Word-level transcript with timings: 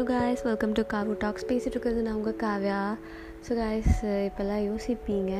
Hello 0.00 0.08
guys 0.08 0.42
welcome 0.46 0.74
to 0.76 0.82
Kavu 0.92 1.14
talks 1.22 1.46
பேசிகிட்டு 1.48 1.74
இருக்கிறது 1.74 2.02
நான் 2.02 2.14
உங்கள் 2.18 2.36
காவ்யா. 2.42 2.78
ஸோ 3.46 3.50
காய்ஸ் 3.58 3.98
இப்போல்லாம் 4.28 4.62
யோசிப்பீங்க. 4.68 5.32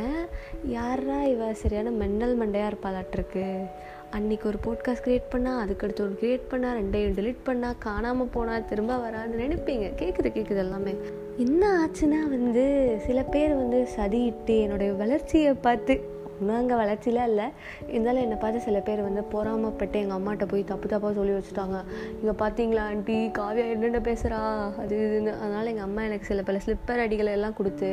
யாரா 0.72 1.18
இவ 1.34 1.46
சரியான 1.60 1.92
மெண்டல் 2.00 2.34
மண்டையாக 2.40 2.70
இருப்பாளாட்டிருக்கு? 2.70 3.44
அன்றைக்கி 4.16 4.46
ஒரு 4.50 4.58
போட்காஸ்ட் 4.66 5.04
க்ரியேட் 5.06 5.32
பண்ணால் 5.34 5.60
அதுக்கடுத்து 5.62 6.04
ஒரு 6.06 6.14
க்ரியேட் 6.22 6.44
பண்ணால் 6.52 6.76
ரெண்டையும் 6.80 7.16
டெலிட் 7.20 7.42
பண்ணால் 7.48 7.80
காணாமல் 7.86 8.32
போனால் 8.36 8.68
திரும்ப 8.72 8.98
வரான்னு 9.06 9.40
நினைப்பீங்க. 9.44 9.88
கேட்குது 10.02 10.30
கேட்குது 10.36 10.62
எல்லாமே. 10.66 10.94
என்ன 11.46 11.62
ஆச்சுன்னா 11.80 12.20
வந்து 12.36 12.66
சில 13.06 13.22
பேர் 13.34 13.60
வந்து 13.62 13.80
சதியிட்டு 13.96 14.56
என்னுடைய 14.66 14.92
வளர்ச்சியை 14.92 15.54
பார்த்து 15.68 15.96
ஒன்றும் 16.40 16.58
அங்கே 16.60 16.76
வளர்ச்சிலாம் 16.82 17.28
இல்லை. 17.30 17.46
இருந்தாலும் 17.92 18.22
என்னை 18.26 18.38
பார்த்து 18.42 18.66
சில 18.66 18.78
பேர் 18.88 19.06
வந்து 19.08 19.22
பொறாமப்பட்டு 19.34 19.96
எங்கள் 20.02 20.18
அம்மாட்ட 20.18 20.44
போய் 20.52 20.70
தப்பு 20.70 20.88
தப்பாக 20.92 21.12
சொல்லி 21.18 21.34
வச்சுட்டாங்க. 21.36 21.78
இங்கே 22.20 22.34
பார்த்தீங்களா 22.42 22.84
ஆண்டி? 22.90 23.18
காவியா 23.38 23.64
என்னென்ன 23.74 23.98
பேசுகிறா 24.10 24.40
அது 24.82 24.96
இதுன்னு. 25.06 25.34
அதனால் 25.42 25.70
எங்கள் 25.72 25.88
அம்மா 25.88 26.02
எனக்கு 26.08 26.30
சில 26.30 26.42
பல 26.50 26.60
ஸ்லிப்பர் 26.66 27.02
அடிகளை 27.06 27.32
எல்லாம் 27.38 27.58
கொடுத்து 27.60 27.90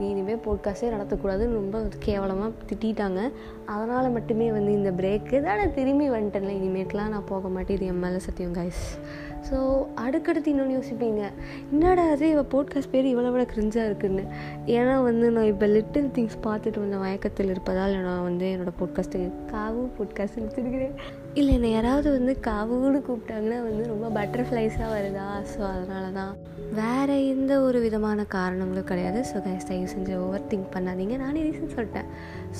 நீ 0.00 0.06
இனிமேல் 0.14 0.42
போட்காஸ்டே 0.44 0.88
நடத்தக்கூடாதுன்னு 0.94 1.58
ரொம்ப 1.60 1.78
கேவலமாக 2.04 2.50
திட்டாங்க 2.82 3.20
அதனால் 3.74 4.14
மட்டுமே 4.16 4.46
வந்து 4.56 4.72
இந்த 4.72 4.90
பிரேக்கு 5.00 5.36
தானே 5.46 5.64
திரும்பி 5.78 6.06
வந்துட்டேன்ல. 6.10 6.52
இனிமேட்லாம் 6.60 7.12
நான் 7.14 7.30
போக 7.32 7.48
மாட்டேன். 7.54 7.76
இது 7.78 7.88
என் 7.92 8.02
மேலே 8.04 8.20
சத்தியம் 8.26 8.56
காய்ஸ் 8.58 8.84
ஸோ 9.48 9.58
அடுக்கடுத்து 10.04 10.50
இன்னொன்று 10.50 10.76
யோசிப்பீங்க. 10.78 11.22
என்னடா 11.72 12.04
அது 12.14 12.30
இவள் 12.30 12.50
போட்காஸ்ட் 12.54 12.90
பேர் 12.90 13.10
இவ்வளோ 13.12 13.30
விட 13.34 13.44
கிரிஞ்சாக 13.52 13.88
இருக்குன்னு. 13.90 14.24
ஏன்னா 14.76 14.94
வந்து 15.02 15.30
நான் 15.30 15.50
இப்போ 15.52 15.66
லிட்டில் 15.66 16.10
திங்ஸ் 16.16 16.36
பார்த்துட்டு 16.46 16.82
வந்த 16.84 16.96
மயக்கத்தில் 16.96 17.52
இருப்பதால் 17.54 17.96
நான் 18.08 18.22
வந்து 18.22 18.46
என்னோடய 18.54 18.78
போட்காஸ்ட்டு 18.80 19.20
காவு 19.54 19.82
போட்காஸ்ட் 19.98 20.40
வச்சுருக்கிறேன். 20.42 20.94
இல்லை 21.34 21.54
என்னை 21.54 21.70
யாராவது 21.70 22.08
வந்து 22.18 22.34
காவுன்னு 22.46 23.00
கூப்பிட்டாங்கன்னா 23.08 23.58
வந்து 23.68 23.84
ரொம்ப 23.86 24.06
பட்டர்ஃப்ளைஸாக 24.18 24.88
வருதா? 24.96 25.26
ஸோ 25.54 25.60
அதனால 25.74 26.06
தான் 26.20 26.32
வேறு 26.80 27.14
எந்த 27.28 27.52
ஒரு 27.60 27.78
விதமான 27.80 28.24
காரணங்களும் 28.24 28.90
கிடையாது. 28.90 29.20
ஸோ 29.30 29.36
கைஸ் 29.46 29.68
தயவு 29.68 29.88
செஞ்சு 29.94 30.14
ஓவர் 30.24 30.48
திங்க் 30.50 30.74
பண்ணாதீங்க. 30.74 31.16
நானே 31.16 31.42
ரீசன் 31.48 31.74
சொல்லிட்டேன். 31.76 32.10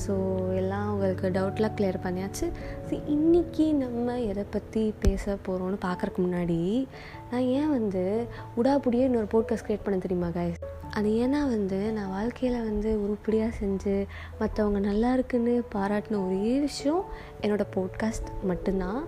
ஸோ 0.07 0.37
எல்லாம் 0.55 0.93
உங்களுக்கு 0.93 1.29
டவுட்லாம் 1.29 1.77
கிளியர் 1.77 2.05
பண்ணியாச்சு. 2.05 2.53
ஸோ 2.89 3.03
இன்றைக்கி 3.09 3.73
நம்ம 3.73 4.21
எதை 4.21 4.45
பற்றி 4.51 4.95
பேச 4.99 5.39
போகிறோன்னு 5.47 5.79
பார்க்குறக்கு 5.85 6.19
முன்னாடி 6.19 6.87
நான் 7.31 7.41
ஏன் 7.41 7.71
வந்து 7.71 8.27
உடாபுடியே 8.57 9.01
இன்னொரு 9.01 9.27
போட்காஸ்ட் 9.33 9.67
க்ரியேட் 9.69 9.85
பண்ண 9.85 9.99
தெரியுமா 9.99 10.27
கைஸ் 10.27 10.55
அது 10.91 11.09
ஏன்னா 11.09 11.41
வந்து 11.49 11.93
நான் 11.93 12.11
வாழ்க்கையில் 12.11 12.63
வந்து 12.63 13.01
உருப்படியாக 13.03 13.55
செஞ்சு 13.61 14.07
மற்றவங்க 14.41 14.79
நல்லா 14.79 15.13
இருக்குன்னு 15.13 15.63
பாராட்டின 15.75 16.27
ஒரே 16.27 16.59
விஷயம் 16.59 17.05
என்னோடய 17.41 17.65
போட்காஸ்ட் 17.75 18.31
மட்டும்தான். 18.43 19.07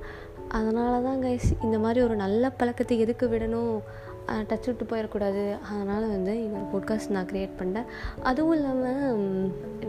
அதனால 0.49 1.03
தான் 1.03 1.23
கைஸ் 1.23 1.63
இந்த 1.63 1.79
மாதிரி 1.79 2.01
ஒரு 2.01 2.17
நல்ல 2.17 2.51
பழக்கத்தை 2.51 3.01
எதுக்கு 3.01 3.29
விடணும் 3.29 3.81
டச் 4.49 4.67
விட்டு 4.67 4.85
போயிடக்கூடாது. 4.91 5.45
அதனால் 5.71 6.07
வந்து 6.09 6.33
இன்னொரு 6.45 6.67
போட்காஸ்ட் 6.73 7.15
நான் 7.17 7.29
க்ரியேட் 7.31 7.55
பண்ணேன் 7.61 7.89
அதுவும் 8.23 8.55
இல்லாமல் 8.57 9.19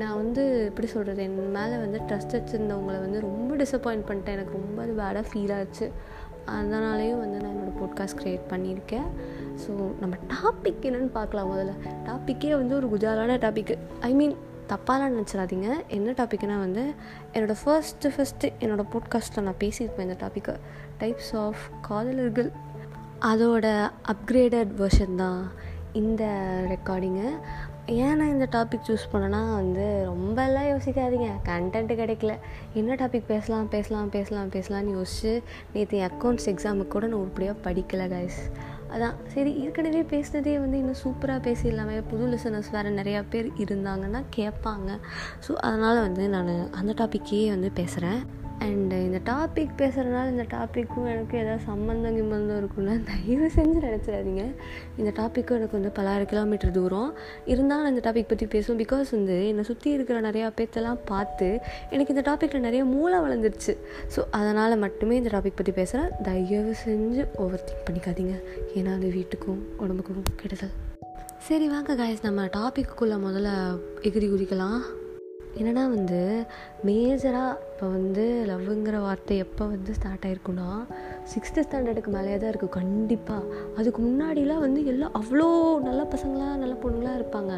நான் 0.01 0.19
வந்து 0.21 0.43
எப்படி 0.69 0.87
சொல்கிறது 0.87 1.23
என் 1.23 1.37
மேலே 1.57 1.77
வந்து 1.85 1.99
ட்ரஸ்ட் 2.09 2.35
வச்சுருந்தவங்களை 2.37 2.99
வந்து 3.05 3.19
ரொம்ப 3.27 3.55
டிசப்பாயிண்ட் 3.63 4.07
பண்ணிட்டேன். 4.09 4.37
எனக்கு 4.37 4.59
ரொம்ப 4.59 4.81
அது 4.81 4.93
பேடாக 5.01 5.23
ஃபீல் 5.31 5.53
ஆச்சு. 5.57 5.87
அதனாலேயும் 6.57 7.19
வந்து 7.23 7.39
நான் 7.41 7.51
என்னோடய 7.55 7.75
போட்காஸ்ட் 7.81 8.19
க்ரியேட் 8.21 8.45
பண்ணியிருக்கேன். 8.53 9.09
ஸோ 9.63 9.71
நம்ம 9.99 10.15
டாபிக் 10.33 10.87
என்னென்னு 10.89 11.11
பார்க்கலாம் 11.19 11.51
முதல்ல. 11.51 11.73
டாப்பிக்கே 12.07 12.51
வந்து 12.61 12.75
ஒரு 12.75 12.87
குஜாலான 12.93 13.37
டாபிக் 13.45 13.77
ஐ 13.99 14.13
மீன் 14.13 14.35
தப்பாலாம் 14.71 15.13
நினச்சிடாதீங்க. 15.15 15.69
என்ன 15.87 16.11
டாப்பிக்னா 16.11 16.57
வந்து 16.65 16.83
என்னோடய 17.33 17.55
ஃபர்ஸ்ட்டு 17.63 18.11
ஃபஸ்ட்டு 18.15 18.51
என்னோடய 18.59 18.85
போட்காஸ்ட்டில் 18.95 19.47
நான் 19.47 19.61
பேசியிருப்பேன் 19.63 20.07
இந்த 20.07 20.17
டாப்பிக்கை 20.25 20.55
டைப்ஸ் 20.99 21.33
ஆஃப் 21.45 21.63
காதலர்கள். 21.81 22.51
அதோட 23.29 23.65
அப்கிரேடட் 24.11 24.71
வெர்ஷன் 24.79 25.19
தான் 25.23 25.41
இந்த 25.99 26.23
ரெக்கார்டிங்கு 26.71 27.27
ஏன் 28.03 28.17
நான் 28.19 28.33
இந்த 28.33 28.47
டாபிக் 28.55 28.87
சூஸ் 28.87 29.05
பண்ணேன்னா 29.11 29.41
வந்து 29.59 29.85
ரொம்பலாம் 30.09 30.67
யோசிக்காதீங்க. 30.71 31.29
கண்டென்ட்டு 31.49 31.95
கிடைக்கல. 32.01 32.33
என்ன 32.79 32.95
டாபிக் 33.01 33.29
பேசலாம் 33.31 33.69
பேசலாம் 33.75 34.11
பேசலாம் 34.15 34.51
பேசலாம்னு 34.55 34.95
யோசிச்சு 34.97 35.33
நேற்று 35.73 35.99
அக்கௌண்ட்ஸ் 36.09 36.49
எக்ஸாமுக்கு 36.53 36.93
கூட 36.95 37.05
நான் 37.07 37.21
உருப்படியாக 37.23 37.63
படிக்கலை 37.67 38.07
கைஸ் 38.15 38.41
அதான். 38.93 39.15
சரி 39.33 39.51
ஏற்கனவே 39.63 40.03
பேசினதே 40.13 40.53
வந்து 40.63 40.77
இன்னும் 40.81 41.01
சூப்பராக 41.03 41.41
பேசிடலாமே. 41.47 41.97
புது 42.11 42.25
லிசனர்ஸ் 42.33 42.73
வேறு 42.75 42.97
நிறையா 43.01 43.23
பேர் 43.33 43.49
இருந்தாங்கன்னா 43.65 44.21
கேட்பாங்க. 44.37 44.89
ஸோ 45.47 45.53
அதனால் 45.67 46.05
வந்து 46.07 46.25
நான் 46.35 46.53
அந்த 46.81 46.93
டாப்பிக்கே 47.01 47.43
வந்து 47.55 47.71
பேசுகிறேன் 47.81 48.21
அண்டு 48.63 48.97
இந்த 49.05 49.19
டாபிக் 49.29 49.71
பேசுகிறதுனால 49.79 50.31
இந்த 50.33 50.45
டாப்பிக்கும் 50.53 51.07
எனக்கு 51.11 51.35
ஏதாவது 51.41 51.63
சம்மந்தம் 51.69 52.15
கிம்மந்தம் 52.17 52.59
இருக்குன்னா 52.61 52.95
தயவு 53.09 53.47
செஞ்சு 53.55 53.79
நினச்சிடாதீங்க. 53.85 54.43
இந்த 54.99 55.11
டாப்பிக்கும் 55.19 55.57
எனக்கு 55.59 55.77
வந்து 55.77 55.91
பலாயிரம் 55.97 56.29
கிலோமீட்டர் 56.31 56.73
தூரம். 56.77 57.09
இருந்தாலும் 57.53 57.89
இந்த 57.91 58.03
டாபிக் 58.07 58.29
பற்றி 58.31 58.47
பேசுவோம் 58.55 58.81
பிகாஸ் 58.83 59.09
வந்து 59.17 59.37
என்னை 59.51 59.65
சுற்றி 59.69 59.89
இருக்கிற 59.95 60.19
நிறையா 60.27 60.49
பேர்த்தெல்லாம் 60.59 61.01
பார்த்து 61.11 61.49
எனக்கு 61.93 62.13
இந்த 62.15 62.25
டாப்பிக்கில் 62.29 62.65
நிறைய 62.67 62.83
மூளை 62.93 63.19
வளர்ந்துருச்சு. 63.25 63.75
ஸோ 64.15 64.21
அதனால் 64.39 64.81
மட்டுமே 64.85 65.17
இந்த 65.21 65.31
டாபிக் 65.37 65.59
பற்றி 65.61 65.75
பேசுகிறேன் 65.81 66.13
தயவு 66.29 66.75
செஞ்சு 66.85 67.23
ஓவர் 67.45 67.67
திங்க் 67.67 67.85
பண்ணிக்காதீங்க. 67.89 68.37
ஏன்னா 68.77 68.93
அது 68.99 69.09
வீட்டுக்கும் 69.17 69.61
உடம்புக்கும் 69.83 70.31
கெடுதல். 70.43 70.73
சரி 71.49 71.67
வாங்க 71.75 71.91
காய்ஸ் 71.99 72.27
நம்ம 72.29 72.41
டாப்பிக்குள்ளே 72.59 73.19
முதல்ல 73.27 73.51
எகிரி 74.07 74.27
குதிக்கலாம். 74.33 74.81
என்னென்னா 75.59 75.83
வந்து 75.95 76.19
மேஜராக 76.87 77.53
இப்போ 77.81 77.93
வந்து 77.93 78.23
லவ்வுங்கிற 78.47 78.97
வார்த்தை 79.05 79.35
எப்போ 79.43 79.63
வந்து 79.71 79.91
ஸ்டார்ட் 79.97 80.25
ஆயிருக்குன்னா 80.27 80.67
சிக்ஸ்த்து 81.31 81.63
ஸ்டாண்டர்டுக்கு 81.67 82.11
மேலே 82.15 82.35
தான் 82.41 82.51
இருக்குது 82.51 82.75
கண்டிப்பாக 82.75 83.55
அதுக்கு 83.77 83.99
முன்னாடிலாம் 84.05 84.61
வந்து 84.65 84.81
எல்லாம் 84.91 85.15
அவ்வளோ 85.19 85.47
நல்ல 85.87 86.03
பசங்களாக 86.11 86.59
நல்ல 86.63 86.75
பொண்ணுங்களாக 86.83 87.19
இருப்பாங்க. 87.19 87.55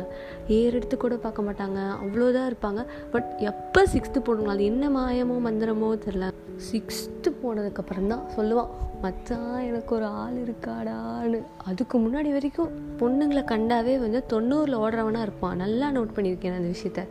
ஏர் 0.59 0.77
எடுத்து 0.79 0.97
கூட 0.97 1.17
பார்க்க 1.25 1.47
மாட்டாங்க 1.47 1.81
அவ்வளோதான் 2.03 2.49
இருப்பாங்க. 2.51 2.83
பட் 3.15 3.29
எப்போ 3.51 3.83
சிக்ஸ்த்து 3.95 4.25
போடுங்க 4.29 4.55
அது 4.55 4.71
என்ன 4.71 4.93
மாயமோ 4.97 5.37
மந்திரமோ 5.49 5.91
தெரில 6.07 6.31
சிக்ஸ்த்து 6.71 7.29
போனதுக்கப்புறம் 7.43 8.11
தான் 8.13 8.25
சொல்லுவான் 8.37 8.71
மச்சான் 9.03 9.55
எனக்கு 9.69 9.91
ஒரு 9.95 10.05
ஆள் 10.19 10.35
இருக்காடான்னு. 10.43 11.39
அதுக்கு 11.69 11.95
முன்னாடி 12.03 12.29
வரைக்கும் 12.35 12.75
பொண்ணுங்களை 12.99 13.41
கண்டாவே 13.49 13.93
வந்து 14.03 14.19
தொண்ணூறில் 14.33 14.77
ஓடுறவனாக 14.83 15.25
இருப்பான். 15.27 15.57
நல்லா 15.63 15.87
நோட் 15.95 16.13
பண்ணியிருக்கேன் 16.15 16.55
அந்த 16.59 16.69
விஷயத்த. 16.75 17.01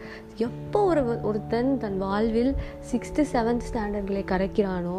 எப்போ 0.46 0.78
ஒரு 0.90 1.02
ஒருத்தன் 1.30 1.70
தன் 1.82 1.98
வாழ்வில் 2.04 2.52
சிக்ஸ் 2.90 3.01
சிக்ஸ்த்து 3.02 3.22
செவன்த் 3.30 3.64
ஸ்டாண்டர்ட்களை 3.68 4.20
கரைக்கிறானோ 4.30 4.98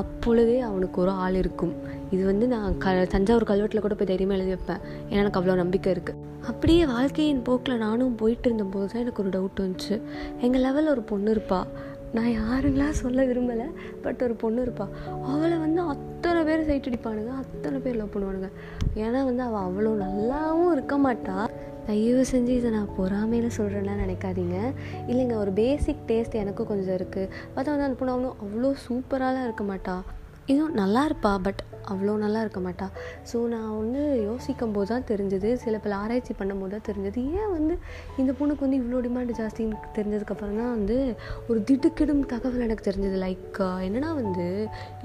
அப்பொழுதே 0.00 0.58
அவனுக்கு 0.66 0.98
ஒரு 1.04 1.12
ஆள் 1.22 1.38
இருக்கும். 1.40 1.72
இது 2.14 2.20
வந்து 2.28 2.46
நான் 2.52 2.76
க 2.82 2.92
தஞ்சாவூர் 3.14 3.46
கல்வெட்டில் 3.48 3.82
கூட 3.86 3.94
போய் 4.00 4.08
தைரியமாக 4.10 4.36
எழுதி 4.38 4.52
வைப்பேன். 4.54 4.82
ஏன்னா 5.08 5.20
எனக்கு 5.22 5.38
அவ்வளோ 5.40 5.56
நம்பிக்கை 5.60 5.88
இருக்குது 5.94 6.20
அப்படியே 6.50 6.82
வாழ்க்கையின் 6.92 7.42
போக்கில் 7.48 7.82
நானும் 7.86 8.14
போயிட்டு 8.20 8.46
இருந்தபோது 8.48 8.86
தான் 8.92 9.02
எனக்கு 9.04 9.22
ஒரு 9.22 9.32
டவுட் 9.36 9.62
வந்துச்சு. 9.64 9.96
எங்கள் 10.46 10.64
லெவலில் 10.66 10.92
ஒரு 10.94 11.02
பொண்ணு 11.10 11.32
இருப்பாள் 11.36 11.66
நான் 12.18 12.30
யாருங்களாம் 12.40 13.00
சொல்ல 13.02 13.24
விரும்பலை 13.30 13.66
பட் 14.04 14.22
ஒரு 14.26 14.36
பொண்ணு 14.44 14.62
இருப்பாள் 14.66 14.94
அவளை 15.32 15.56
வந்து 15.64 15.82
அத்தனை 15.94 16.40
பேர் 16.50 16.66
சைட் 16.70 16.88
அடிப்பானுங்க 16.90 17.34
அத்தனை 17.42 17.80
பேர் 17.86 17.98
லவ் 18.02 18.14
பண்ணுவானுங்க. 18.14 18.50
ஏன்னா 19.04 19.22
வந்து 19.30 19.44
அவள் 19.48 19.66
அவ்வளோ 19.68 19.94
நல்லாவும் 20.06 20.72
இருக்க 20.76 20.96
மாட்டாள் 21.06 21.50
தயவு 21.86 22.24
செஞ்சு 22.32 22.48
இதை 22.48 22.70
நான் 22.70 22.94
பொறாமையில் 22.96 23.50
சொல்கிறேன்னா 23.56 23.94
நினைக்காதீங்க. 24.04 24.72
இல்லைங்க 25.08 25.34
ஒரு 25.34 25.50
பேசிக் 25.50 26.06
டேஸ்ட் 26.06 26.34
எனக்கும் 26.34 26.66
கொஞ்சம் 26.66 26.96
இருக்குது 26.96 27.28
பார்த்தா 27.56 27.70
வந்து 27.74 27.82
அந்த 27.82 27.88
பொண்ணு 27.88 28.34
அவ்வளோ 28.44 28.74
சூப்பராலாம் 28.88 29.42
இருக்க 29.42 29.64
மாட்டா. 29.64 30.00
இதுவும் 30.46 30.74
நல்லா 30.74 31.08
இருப்பா 31.08 31.38
பட் 31.42 31.69
அவ்வளோ 31.92 32.14
நல்லா 32.24 32.40
இருக்க 32.44 32.60
மாட்டா. 32.66 32.86
ஸோ 33.30 33.38
நான் 33.54 33.70
வந்து 33.80 34.02
யோசிக்கும் 34.28 34.74
போது 34.76 34.88
தான் 34.92 35.06
தெரிஞ்சது. 35.10 35.48
சில 35.64 35.78
பல 35.84 35.94
ஆராய்ச்சி 36.02 36.34
பண்ணும்போது 36.40 36.72
தான் 36.74 36.86
தெரிஞ்சது. 36.88 37.22
ஏன் 37.40 37.52
வந்து 37.56 37.74
இந்த 38.20 38.30
பொண்ணுக்கு 38.38 38.66
வந்து 38.66 38.80
இவ்வளோ 38.80 39.00
டிமாண்ட் 39.06 39.32
ஜாஸ்தின்னு 39.40 39.78
தெரிஞ்சதுக்கப்புறம் 39.98 40.58
தான் 40.60 40.72
வந்து 40.76 40.98
ஒரு 41.48 41.58
திடுக்கிடும் 41.70 42.22
தகவல் 42.34 42.66
எனக்கு 42.68 42.86
தெரிஞ்சது. 42.88 43.16
லைக் 43.26 43.60
என்னென்னா 43.86 44.12
வந்து 44.22 44.46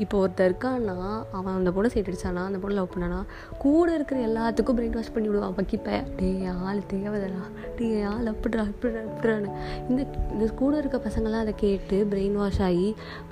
இப்போ 0.06 0.16
ஒருத்தர் 0.24 0.50
இருக்கான்னா 0.50 0.98
அவன் 1.38 1.58
அந்த 1.60 1.72
பொண்ணை 1.78 1.92
சைட் 1.96 2.12
அடித்தானா 2.12 2.44
அந்த 2.50 2.60
பொண்ணை 2.64 2.78
லவ் 2.80 2.94
பண்ணானா 2.96 3.22
கூட 3.66 3.88
இருக்கிற 3.98 4.20
எல்லாத்துக்கும் 4.30 4.80
பிரெயின் 4.80 4.98
வாஷ் 5.00 5.14
பண்ணி 5.16 5.30
விடுவான். 5.30 5.58
பக்கிப்ப 5.60 6.00
டே 6.20 6.32
ஆள் 6.56 6.82
தேவைதரா 6.94 7.44
டே 7.80 7.90
ஆள் 8.14 8.28
அப்படிடா 8.34 8.66
அப்படிடா 8.72 9.02
இப்படிடான்னு. 9.10 9.52
இந்த 9.90 10.02
இந்த 10.34 10.46
கூட 10.62 10.74
இருக்க 10.82 10.98
பசங்களாம் 11.08 11.44
அதை 11.46 11.54
கேட்டு 11.64 11.98
பிரெயின் 12.12 12.38
வாஷ் 12.42 12.62
ஆகி 12.68 12.88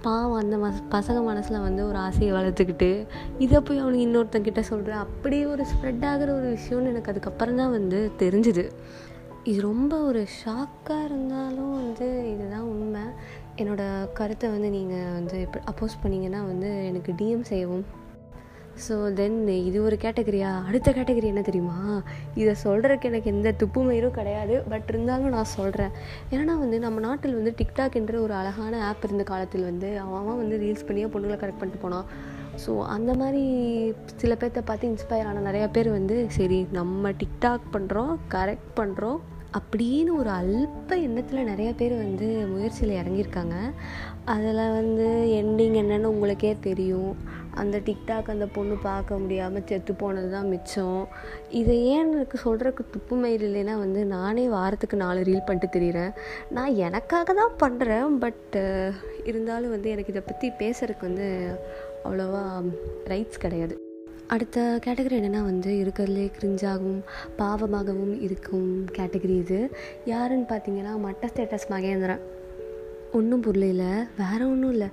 பாவம் 0.05 0.39
அந்த 0.41 0.55
மச 0.63 0.77
பசங்க 0.95 1.19
மனசில் 1.29 1.63
வந்து 1.65 1.81
ஒரு 1.89 1.97
ஆசையை 2.05 2.31
வளர்த்துக்கிட்டு 2.37 2.89
இதை 3.43 3.59
போய் 3.67 3.81
அவனுக்கு 3.83 4.07
இன்னொருத்தங்கிட்ட 4.07 4.61
சொல்கிறேன் 4.71 5.01
அப்படி 5.05 5.37
ஒரு 5.53 5.63
ஸ்ப்ரெட் 5.71 6.05
ஆகிற 6.11 6.29
ஒரு 6.39 6.47
விஷயம்னு 6.57 6.91
எனக்கு 6.93 7.11
அதுக்கப்புறம் 7.11 7.59
தான் 7.61 7.73
வந்து 7.77 7.99
தெரிஞ்சுது. 8.21 8.65
இது 9.51 9.59
ரொம்ப 9.61 9.93
ஒரு 10.09 10.21
ஷாக்காக 10.41 11.05
இருந்தாலும் 11.05 11.73
வந்து 11.79 12.07
இதுதான் 12.33 12.67
உண்மை. 12.73 13.03
என்னோடய 13.61 14.07
கருத்தை 14.19 14.47
வந்து 14.49 14.69
நீங்கள் 14.77 15.11
வந்து 15.17 15.37
இப்போ 15.45 15.59
அப்போஸ் 15.71 16.01
பண்ணிங்கன்னா 16.03 16.41
வந்து 16.51 16.69
எனக்கு 16.89 17.11
டிஎம் 17.19 17.49
செய்யவும் 17.51 17.85
ஸோ 18.85 19.13
தென் 19.13 19.47
இது 19.47 19.83
ஒரு 19.83 19.97
கேட்டகரியா 20.03 20.51
அடுத்த 20.67 20.91
கேட்டகரி 20.91 21.23
என்ன 21.23 21.41
தெரியுமா? 21.41 22.03
இதை 22.35 22.53
சொல்கிறதுக்கு 22.63 23.09
எனக்கு 23.09 23.31
எந்த 23.31 23.51
துப்பு 23.51 23.81
மயிரும் 23.83 24.15
கிடையாது. 24.17 24.63
பட் 24.69 24.87
இருந்தாலும் 24.87 25.33
நான் 25.35 25.51
சொல்கிறேன் 25.57 25.91
ஏன்னா 26.31 26.53
வந்து 26.63 26.79
நம்ம 26.79 26.99
நாட்டில் 26.99 27.35
வந்து 27.35 27.53
டிக்டாக் 27.61 27.97
என்ற 28.01 28.19
ஒரு 28.19 28.33
அழகான 28.33 28.81
ஆப் 28.87 29.03
இருந்த 29.03 29.23
காலத்தில் 29.23 29.63
வந்து 29.63 29.99
அவன் 29.99 30.39
வந்து 30.41 30.57
ரீல்ஸ் 30.63 30.87
பண்ணியே 30.87 31.09
பொண்ணுங்களை 31.15 31.37
கரெக்ட் 31.41 31.61
பண்ணிட்டு 31.61 31.83
போனான். 31.83 32.07
ஸோ 32.63 32.71
அந்த 32.95 33.13
மாதிரி 33.13 33.43
சில 34.15 34.33
பேர்த்த 34.33 34.61
பார்த்து 34.65 34.89
இன்ஸ்பயர் 34.89 35.29
ஆன 35.29 35.51
நிறையா 35.51 35.67
பேர் 35.71 35.89
வந்து 35.89 36.25
சரி 36.39 36.67
நம்ம 36.71 37.11
டிக்டாக் 37.11 37.71
பண்ணுறோம் 37.75 38.15
கரெக்ட் 38.35 38.73
பண்ணுறோம் 38.75 39.21
அப்படின்னு 39.59 40.11
ஒரு 40.19 40.29
அல்ப 40.29 40.89
எண்ணத்தில் 41.07 41.49
நிறைய 41.49 41.73
பேர் 41.73 41.95
வந்து 41.97 42.27
முயற்சியில் 42.53 42.99
இறங்கியிருக்காங்க. 43.01 43.55
அதில் 44.25 44.71
வந்து 44.79 45.07
எண்டிங் 45.41 45.75
என்னென்னு 45.81 46.11
உங்களுக்கே 46.13 46.57
தெரியும். 46.61 47.13
அந்த 47.61 47.77
டிக்டாக் 47.87 48.31
அந்த 48.33 48.45
பொண்ணு 48.55 48.75
பார்க்க 48.87 49.19
முடியாமல் 49.23 49.65
செத்து 49.69 49.93
போனது 50.01 50.29
தான் 50.35 50.49
மிச்சம். 50.53 51.01
இதை 51.59 51.75
ஏன் 51.93 52.11
எனக்கு 52.13 52.39
சொல்கிறதுக்கு 52.45 52.83
துப்பு 52.95 53.15
மயில் 53.15 53.45
இல்லைன்னா 53.49 53.75
வந்து 53.83 54.01
நானே 54.15 54.45
வாரத்துக்கு 54.55 54.97
நாலு 55.03 55.21
ரீல் 55.29 55.47
பண்ணிட்டு 55.47 55.69
தெரிகிறேன் 55.75 56.13
நான் 56.57 56.77
எனக்காக 56.87 57.33
தான் 57.41 57.55
பண்ணுறேன் 57.63 58.17
பட் 58.25 58.57
இருந்தாலும் 59.31 59.73
வந்து 59.75 59.89
எனக்கு 59.95 60.13
இதை 60.15 60.23
பற்றி 60.25 60.49
பேசுகிறதுக்கு 60.61 61.09
வந்து 61.09 61.29
அவ்வளோவா 62.05 62.43
ரைட்ஸ் 63.13 63.43
கிடையாது. 63.45 63.75
அடுத்த 64.33 64.59
கேட்டகரி 64.85 65.15
என்னென்னா 65.19 65.41
வந்து 65.49 65.71
இருக்கிறதுலே 65.81 66.27
கிரிஞ்சாகவும் 66.37 67.01
பாவமாகவும் 67.39 68.13
இருக்கும் 68.27 68.69
கேட்டகரி 68.97 69.35
இது. 69.43 69.59
யாருன்னு 70.11 70.47
பார்த்தீங்கன்னா 70.51 70.93
மட்ட 71.07 71.29
ஸ்டேட்டஸ் 71.31 71.67
மகேந்திரன். 71.73 72.23
ஒன்றும் 73.17 73.43
புரியல 73.45 73.83
வேறு 74.17 74.43
ஒன்றும் 74.51 74.71
இல்லை. 74.71 74.87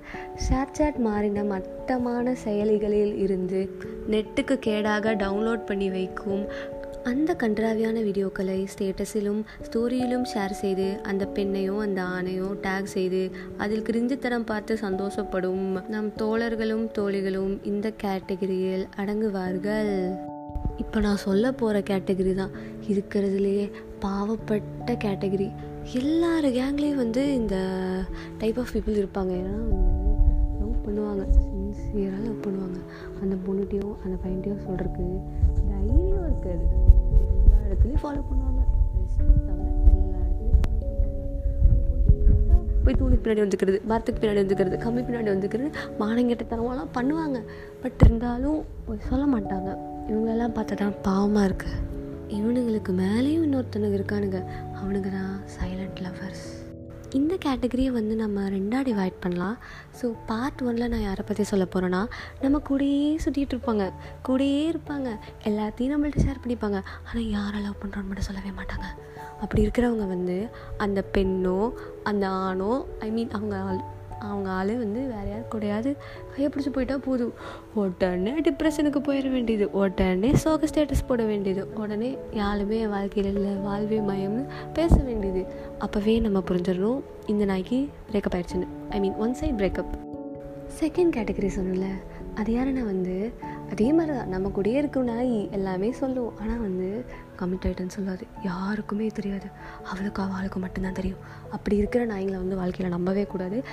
ஷேர்சேட் 0.45 0.97
மாறின 1.05 1.43
மட்டமான 1.43 2.33
செயலிகளில் 2.43 3.15
இருந்து 3.17 3.61
நெட்டுக்கு 4.09 4.55
கேடாக 4.67 5.13
டவுன்லோட் 5.23 5.63
பண்ணி 5.65 5.89
வைக்கும் 5.89 6.43
அந்த 7.03 7.35
கன்றாவியான 7.43 7.99
வீடியோக்களை 8.07 8.57
ஸ்டேட்டஸிலும் 8.73 9.39
ஸ்டோரியிலும் 9.67 10.25
ஷேர் 10.33 10.53
செய்து 10.63 10.87
அந்த 11.03 11.23
பெண்ணையோ 11.35 11.75
அந்த 11.77 12.01
ஆணையோ 12.17 12.49
டேக் 12.65 12.91
செய்து 12.95 13.21
அதில் 13.57 13.87
கிரிஞ்சுத்தனம் 13.89 14.45
பார்த்து 14.45 14.75
சந்தோஷப்படும் 14.81 15.63
நம் 15.87 16.11
தோழர்களும் 16.21 16.85
தோழிகளும் 16.99 17.55
இந்த 17.63 17.89
கேட்டகரியில் 18.03 18.85
அடங்குவார்கள். 18.97 19.91
இப்போ 20.77 20.99
நான் 20.99 21.23
சொல்ல 21.25 21.51
போகிற 21.51 21.79
கேட்டகரி 21.89 22.35
தான். 22.35 22.55
இருக்கிறதுலையே 22.91 23.65
பாவப்பட்ட 24.05 24.93
கேட்டகரி 25.05 25.49
எல்லார் 25.99 26.45
கேங்லேயும் 26.57 27.01
வந்து 27.03 27.21
இந்த 27.35 27.55
டைப் 28.37 28.59
ஆஃப் 28.59 28.73
பீப்புள் 28.73 28.99
இருப்பாங்க. 29.01 29.31
ஏன்னா 29.41 29.53
வந்து 29.61 29.79
லவ் 30.59 30.75
பண்ணுவாங்க 30.85 31.23
சின்சியராக 31.37 32.21
லவ் 32.25 32.43
பண்ணுவாங்க. 32.45 32.79
அந்த 33.21 33.35
பொண்ணுகிட்டையும் 33.45 33.95
அந்த 34.03 34.15
பையன்கிட்டையும் 34.23 34.63
சொல்கிறதுக்கு 34.67 35.05
தைரியம் 35.69 36.25
இருக்காது. 36.29 36.65
எல்லா 37.41 37.57
இடத்துலையும் 37.67 38.01
ஃபாலோ 38.03 38.21
பண்ணுவாங்க. 38.29 38.61
தவிர 39.47 39.67
எல்லா 39.91 40.19
இடத்துலையும் 40.25 40.59
போய் 42.85 42.99
தூணுக்கு 42.99 43.23
பின்னாடி 43.25 43.43
வந்துக்கிறது 43.45 43.79
மரத்துக்கு 43.91 44.21
பின்னாடி 44.21 44.41
வந்துக்கிறது 44.43 44.83
கம்மி 44.85 45.03
பின்னாடி 45.07 45.31
வந்துக்கிறது 45.35 45.71
மானங்கெட்ட 46.01 46.45
தரமெல்லாம் 46.53 46.93
பண்ணுவாங்க. 46.97 47.39
பட் 47.81 48.03
இருந்தாலும் 48.05 48.61
சொல்ல 49.09 49.25
மாட்டாங்க. 49.35 49.71
இவங்களெல்லாம் 50.11 50.55
பார்த்தா 50.55 50.75
தான் 50.83 50.95
பாவமாக 51.07 51.47
இருக்குது 51.49 51.99
இவனுங்களுக்கு 52.37 52.91
மேலேயும் 53.03 53.45
இன்னொருத்தனுங்க 53.47 53.97
இருக்கானுங்க. 53.99 54.41
அவனுங்க 54.81 55.11
தான் 55.19 55.37
சைலண்ட் 55.57 56.01
லவர்ஸ் 56.05 56.45
இந்த 57.19 57.33
கேட்டகரியை 57.45 57.91
வந்து 57.97 58.15
நம்ம 58.15 58.43
ரெண்டாக 58.55 58.83
டிவைட் 58.89 59.17
பண்ணலாம். 59.23 59.55
ஸோ 59.99 60.05
பார்ட் 60.29 60.61
ஒனில் 60.67 60.91
நான் 60.93 61.07
யாரை 61.07 61.23
பற்றி 61.27 61.43
சொல்ல 61.43 61.65
போகிறேன்னா 61.73 62.01
நம்ம 62.43 62.61
கூடயே 62.69 63.01
சுற்றிட்டு 63.25 63.55
இருப்பாங்க. 63.55 63.85
கூடயே 64.27 64.61
இருப்பாங்க. 64.71 65.09
எல்லாத்தையும் 65.49 65.93
நம்மள்ட்ட 65.93 66.25
ஷேர் 66.27 66.41
பண்ணிப்பாங்க. 66.43 66.79
ஆனால் 67.07 67.27
யாரை 67.37 67.61
லவ் 67.61 67.81
பண்ணுறோன்னு 67.81 68.09
மட்டும் 68.11 68.29
சொல்லவே 68.29 68.53
மாட்டாங்க. 68.59 68.87
அப்படி 69.43 69.65
இருக்கிறவங்க 69.65 70.07
வந்து 70.07 70.37
அந்த 70.77 70.99
பெண்ணோ 71.17 71.59
அந்த 72.03 72.25
ஆணோ 72.47 72.71
ஐ 72.99 73.09
மீன் 73.11 73.29
அவங்க 73.29 73.55
அவங்க 74.29 74.49
ஆளே 74.49 74.73
வந்து 74.73 75.01
வேறு 75.13 75.29
யார் 75.29 75.51
கூடயாவது 75.51 75.91
கையை 76.31 76.51
பிடிச்சி 76.51 76.69
போயிட்டா 76.69 76.97
போதும். 76.97 77.33
உடனே 77.73 78.33
டிப்ரெஷனுக்கு 78.41 78.99
போயிட 79.07 79.31
வேண்டியது. 79.31 79.71
உடனே 79.71 80.35
சோக 80.35 80.65
ஸ்டேட்டஸ் 80.65 81.07
போட 81.07 81.23
வேண்டியது. 81.23 81.63
உடனே 81.73 82.17
யாருமே 82.31 82.79
என் 82.79 82.89
வாழ்க்கையில் 82.89 83.35
இல்லை. 83.35 83.53
வாழ்வே 83.53 83.99
மயம்னு 83.99 84.45
பேச 84.73 84.95
வேண்டியது. 84.95 85.43
அப்போவே 85.79 86.21
நம்ம 86.21 86.39
புரிஞ்சிடணும் 86.39 87.01
இந்த 87.25 87.45
நாய்க்கு 87.45 87.89
பிரேக்கப் 88.11 88.35
ஆயிடுச்சுன்னு. 88.35 88.67
I 88.89 88.99
mean 88.99 89.15
one 89.15 89.33
side 89.33 89.59
breakup 89.61 89.93
second 90.79 91.15
category 91.17 91.49
சொன்னல 91.57 91.87
அது 92.35 92.49
யாருன்னா 92.55 92.83
வந்து 92.85 93.33
அதே 93.71 93.93
மாதிரி 93.93 94.17
தான் 94.17 94.27
நம்ம 94.27 94.51
கூடயே 94.55 94.75
இருக்கும் 94.81 95.03
நாய் 95.03 95.49
எல்லாமே 95.51 95.91
சொல்லுவோம். 95.91 96.37
ஆனால் 96.39 96.59
வந்து 96.59 97.05
கமிட் 97.39 97.65
ஆகிட்டேன்னு 97.65 97.95
சொல்லாது. 97.99 98.21
யாருக்குமே 98.43 99.07
தெரியாது. 99.07 99.47
அவளுக்கு 99.83 100.21
அவளுக்கு 100.21 100.59
மட்டும்தான் 100.59 100.93
தெரியும். 100.93 101.23
அப்படி 101.51 101.75
இருக்கிற 101.75 102.05
நாய்களை 102.05 102.39
வந்து 102.43 102.55
வாழ்க்கையில் 102.55 102.95
நம்பவே 102.95 103.25
கூடாது. 103.25 103.63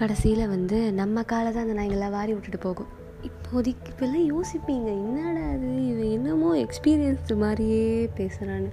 கடைசியில் 0.00 0.50
வந்து 0.52 0.76
நம்ம 0.98 1.22
காலை 1.30 1.48
தான் 1.52 1.64
அந்த 1.66 1.74
நாய்ங்களாம் 1.78 2.14
வாரி 2.14 2.32
விட்டுட்டு 2.34 2.58
போகும். 2.58 2.90
இப்போதைக்கு 3.28 3.88
இப்போல்லாம் 3.92 4.28
யோசிப்பீங்க 4.32 4.88
என்னடா 5.00 5.42
அது 5.54 5.70
இவன் 5.88 6.12
என்னமோ 6.16 6.50
எக்ஸ்பீரியன்ஸ் 6.56 7.32
மாதிரியே 7.42 7.82
பேசுகிறான்னு 8.18 8.70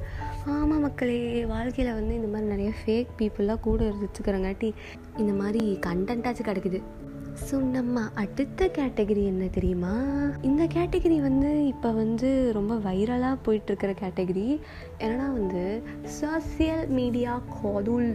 ஆமாம் 0.53 0.83
மக்களே 0.85 1.17
வாழ்க்கையில் 1.45 1.97
வந்து 1.97 2.13
இந்த 2.15 2.29
மாதிரி 2.33 2.51
நிறைய 2.53 2.69
ஃபேக் 2.79 3.11
பீப்புளெலாம் 3.19 3.65
கூட 3.67 3.81
இருந்துச்சுக்கிறங்காட்டி 3.89 4.69
இந்த 5.17 5.33
மாதிரி 5.41 5.63
கண்டென்ட்டாச்சும் 5.87 6.49
கிடைக்குது. 6.49 6.81
ஸோ 7.47 7.55
நம்ம 7.75 8.03
அடுத்த 8.21 8.69
கேட்டகரி 8.77 9.23
என்ன 9.33 9.49
தெரியுமா? 9.57 9.93
இந்த 10.41 10.63
கேட்டகரி 10.77 11.17
வந்து 11.21 11.49
இப்போ 11.67 11.91
வந்து 11.91 12.29
ரொம்ப 12.53 12.75
வைரலாக 12.87 13.35
போயிட்டுருக்கிற 13.45 13.91
கேட்டகரி 14.03 14.47
என்னன்னா 14.99 15.27
வந்து 15.39 15.65
சோசியல் 16.21 16.87
மீடியா 16.99 17.33
காதுல். 17.57 18.09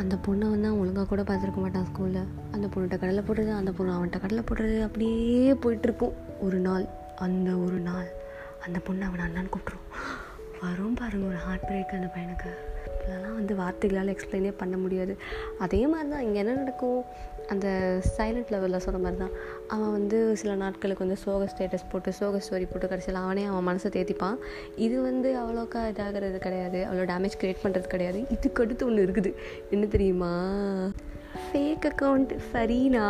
அந்த 0.00 0.14
பொண்ணை 0.26 0.46
வந்து 0.52 0.68
அவன் 0.68 0.80
ஒழுங்காக 0.82 1.06
கூட 1.10 1.22
பார்த்துருக்க 1.28 1.60
மாட்டான் 1.64 1.86
ஸ்கூலில் 1.88 2.28
அந்த 2.54 2.66
பொண்ணுகிட்ட 2.72 2.96
கடலை 3.02 3.22
போடுறது 3.28 3.52
அந்த 3.60 3.70
பொண்ணு 3.76 3.96
அவன்கிட்ட 3.96 4.18
கடலை 4.24 4.42
போடுறது 4.48 4.76
அப்படியே 4.86 5.52
போயிட்டுருக்கும். 5.62 6.14
ஒரு 6.46 6.58
நாள் 6.66 6.84
அந்த 7.26 7.50
ஒரு 7.64 7.78
நாள் 7.88 8.08
அந்த 8.66 8.78
பொண்ணு 8.86 9.04
அவனை 9.08 9.22
அண்ணான்னு 9.26 9.52
கூப்பிட்ரும் 9.54 9.86
வரும் 10.62 10.98
பாருங்க 11.00 11.26
ஒரு 11.32 11.40
ஹார்ட் 11.46 11.66
பிரேக் 11.68 11.96
அந்த 11.98 12.08
பையனுக்கு. 12.14 12.50
இதெல்லாம் 13.02 13.36
வந்து 13.40 13.54
வார்த்தைகளால் 13.62 14.12
எக்ஸ்பிளைனே 14.14 14.52
பண்ண 14.62 14.76
முடியாது. 14.84 15.12
அதே 15.64 15.82
மாதிரி 15.92 16.08
தான் 16.14 16.24
இங்கே 16.26 16.40
என்ன 16.42 16.54
நடக்கும்? 16.62 17.00
அந்த 17.52 17.68
சைலண்ட் 18.16 18.50
லெவலில் 18.54 18.84
சொன்ன 18.86 18.98
மாதிரி 18.98 19.18
தான் 19.20 19.34
அவன் 19.66 19.92
வந்து 19.92 20.18
சில 20.36 20.54
நாட்களுக்கு 20.54 21.04
வந்து 21.04 21.20
சோக 21.22 21.48
ஸ்டேட்டஸ் 21.52 21.86
போட்டு 21.92 22.12
சோக 22.12 22.40
ஸ்டோரி 22.46 22.66
போட்டு 22.70 22.88
கடைசியில் 22.88 23.20
அவனே 23.22 23.44
அவன் 23.44 23.66
மனசை 23.68 23.90
தேத்திப்பான். 23.96 24.36
இது 24.76 25.02
வந்து 25.02 25.30
அவ்வளோக்கா 25.42 25.82
இதாகிறது 25.92 26.38
கிடையாது. 26.46 26.80
அவ்வளோ 26.88 27.06
டேமேஜ் 27.12 27.38
க்ரியேட் 27.42 27.62
பண்ணுறது 27.62 27.88
கிடையாது. 27.94 28.20
இதுக்கு 28.36 28.62
அடுத்து 28.64 28.86
ஒன்று 28.86 29.06
இருக்குது. 29.06 29.32
என்ன 29.70 29.86
தெரியுமா? 29.86 30.32
ஃபேக் 31.46 31.86
அக்கௌண்ட் 31.90 32.32
ஃபரீனா 32.48 33.06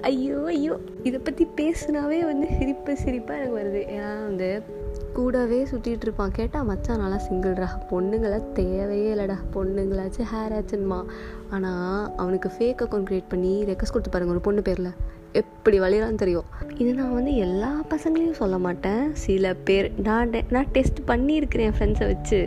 ஐயோ 0.00 0.38
ஐயோ. 0.54 0.74
இதை 1.02 1.20
பற்றி 1.28 1.46
பேசுனாவே 1.60 2.20
வந்து 2.30 2.46
சிரிப்பு 2.58 2.92
சிரிப்பாக 3.04 3.40
எனக்கு 3.40 3.58
வருது. 3.60 3.82
ஏன்னா 3.96 4.12
வந்து 4.28 4.48
கூடவே 5.16 5.58
சுற்றிட்டு 5.70 6.06
இருப்பான். 6.06 6.34
கேட்டால் 6.38 6.66
மச்சான் 6.68 7.00
நல்லா 7.02 7.18
சிங்கிள்டா 7.26 7.68
பொண்ணுங்களை 7.90 8.38
தேவையே 8.58 9.08
இல்லைடா. 9.14 9.36
பொண்ணுங்களாச்சும் 9.54 10.30
ஹேர் 10.32 10.54
ஆச்சுன்மா 10.58 11.00
ஆனால் 11.56 12.04
அவனுக்கு 12.22 12.50
ஃபேக் 12.56 12.82
அக்கௌண்ட் 12.84 13.08
க்ரியேட் 13.08 13.32
பண்ணி 13.32 13.52
ரெக்வஸ்ட் 13.70 13.94
கொடுத்து 13.96 14.14
பாருங்க 14.14 14.34
ஒரு 14.36 14.44
பொண்ணு 14.46 14.62
பேரில். 14.68 14.92
எப்படி 15.40 15.76
வழியலான்னு 15.82 16.22
தெரியும். 16.22 16.48
இது 16.82 16.90
நான் 17.00 17.14
வந்து 17.18 17.34
எல்லா 17.46 17.70
பசங்களையும் 17.92 18.40
சொல்ல 18.40 18.56
மாட்டேன். 18.66 19.02
சில 19.24 19.54
பேர் 19.68 19.88
நான் 20.08 20.34
நான் 20.54 20.72
டெஸ்ட் 20.76 21.00
பண்ணியிருக்கிறேன் 21.10 21.68
என் 21.70 21.78
ஃப்ரெண்ட்ஸை 21.78 22.08
வச்சு. 22.12 22.40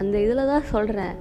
அந்த 0.00 0.14
இதில் 0.24 0.50
தான் 0.52 0.68
சொல்கிறேன் 0.74 1.14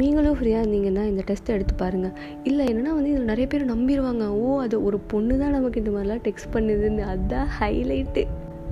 நீங்களும் 0.00 0.36
ஃப்ரீயாக 0.38 0.62
இருந்தீங்கன்னா 0.62 1.02
இந்த 1.10 1.22
டெஸ்ட்டை 1.28 1.52
எடுத்து 1.56 1.74
பாருங்கள் 1.82 2.16
இல்லை 2.48 2.64
என்னென்னா 2.70 2.94
வந்து 2.96 3.10
இதில் 3.12 3.30
நிறைய 3.32 3.46
பேர் 3.52 3.72
நம்பிடுவாங்க 3.72 4.24
ஓ 4.40 4.46
அது 4.60 4.76
ஒரு 4.88 4.98
பொண்ணு 5.12 5.34
தான் 5.42 5.54
நமக்கு 5.56 5.80
இந்த 5.82 5.92
மாதிரிலாம் 5.94 6.24
டெக்ஸ்ட் 6.28 6.54
பண்ணுதுன்னு. 6.54 7.04
அதுதான் 7.12 7.48
ஹைலைட்டு 7.60 8.24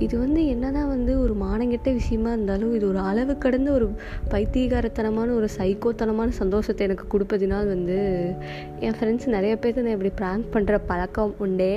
இது 0.05 0.15
வந்து 0.19 0.41
என்னதான் 0.47 0.93
வந்து 0.95 1.13
ஒரு 1.21 1.35
மானங்கெட்ட 1.43 1.91
விஷயமா 1.93 2.31
இருந்தாலும் 2.33 2.73
இது 2.75 2.85
ஒரு 2.89 3.01
அளவு 3.11 3.35
கடந்த 3.45 3.69
ஒரு 3.73 3.87
பைத்தியகாரத்தனமான 4.33 5.35
ஒரு 5.39 5.49
சைக்கோத்தனமான 5.59 6.35
சந்தோஷத்தை 6.43 6.87
எனக்கு 6.87 7.07
கொடுப்பதினால் 7.15 7.71
வந்து 7.75 7.99
என் 8.87 8.97
ஃப்ரெண்ட்ஸ் 8.99 9.29
நிறைய 9.37 9.55
பேர்த்து 9.63 9.85
நான் 9.87 9.97
இப்படி 9.99 10.13
ப்ராங்க் 10.21 10.53
பண்ணுற 10.55 10.79
பழக்கம் 10.91 11.35
உண்டே. 11.39 11.73